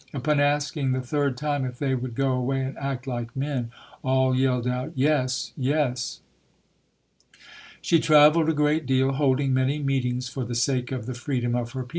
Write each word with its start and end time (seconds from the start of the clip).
Upon 0.15 0.39
asking 0.39 0.93
the 0.93 1.01
third 1.01 1.37
time 1.37 1.63
if 1.63 1.77
they 1.77 1.93
would 1.93 2.15
go 2.15 2.31
away 2.31 2.61
and 2.63 2.75
act 2.79 3.05
like 3.05 3.35
men, 3.35 3.69
all 4.01 4.35
yelled 4.35 4.65
out, 4.67 4.93
"Yes, 4.95 5.53
yes!" 5.55 6.21
She 7.83 7.99
traveled 7.99 8.49
a 8.49 8.53
great 8.53 8.87
deal, 8.87 9.11
holding 9.11 9.53
many 9.53 9.77
meet 9.77 10.03
ings 10.05 10.27
for 10.27 10.43
the 10.43 10.55
sake 10.55 10.91
of 10.91 11.05
the 11.05 11.13
freedom 11.13 11.53
of 11.53 11.73
her 11.73 11.83
people. 11.83 11.89